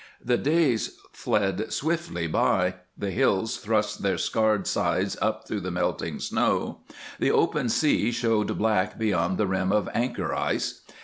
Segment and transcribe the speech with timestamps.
[0.25, 6.17] The days fled swiftly by; the hills thrust their scarred sides up through the melting
[6.19, 6.79] snow;
[7.19, 10.81] the open sea showed black beyond the rim of anchor ice.